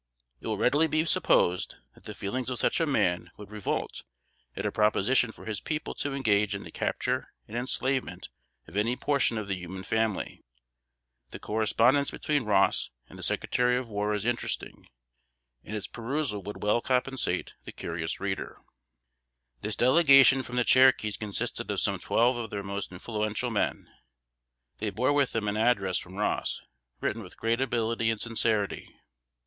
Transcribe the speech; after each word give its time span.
It 0.39 0.47
will 0.47 0.57
readily 0.57 0.87
be 0.87 1.05
supposed, 1.05 1.75
that 1.93 2.05
the 2.05 2.15
feelings 2.15 2.49
of 2.49 2.57
such 2.57 2.79
a 2.79 2.87
man 2.87 3.29
would 3.37 3.51
revolt 3.51 4.01
at 4.55 4.65
a 4.65 4.71
proposition 4.71 5.31
for 5.31 5.45
his 5.45 5.61
people 5.61 5.93
to 5.93 6.15
engage 6.15 6.55
in 6.55 6.63
the 6.63 6.71
capture 6.71 7.31
and 7.47 7.55
enslavement 7.55 8.29
of 8.65 8.75
any 8.75 8.95
portion 8.95 9.37
of 9.37 9.47
the 9.47 9.53
human 9.53 9.83
family. 9.83 10.41
The 11.29 11.37
correspondence 11.37 12.09
between 12.09 12.45
Ross 12.45 12.89
and 13.09 13.19
the 13.19 13.21
Secretary 13.21 13.77
of 13.77 13.91
War 13.91 14.15
is 14.15 14.25
interesting, 14.25 14.87
and 15.63 15.75
its 15.77 15.85
perusal 15.85 16.41
would 16.41 16.63
well 16.63 16.81
compensate 16.81 17.53
the 17.65 17.71
curious 17.71 18.19
reader. 18.19 18.57
This 19.61 19.75
delegation 19.75 20.41
from 20.41 20.55
the 20.55 20.63
Cherokees 20.63 21.15
consisted 21.15 21.69
of 21.69 21.79
some 21.79 21.99
twelve 21.99 22.37
of 22.37 22.49
their 22.49 22.63
most 22.63 22.91
influential 22.91 23.51
men. 23.51 23.87
They 24.79 24.89
bore 24.89 25.13
with 25.13 25.33
them 25.33 25.47
an 25.47 25.57
address 25.57 25.99
from 25.99 26.15
Ross, 26.15 26.63
written 27.01 27.21
with 27.21 27.37
great 27.37 27.61
ability 27.61 28.09
and 28.09 28.19
sincerity. 28.19 28.97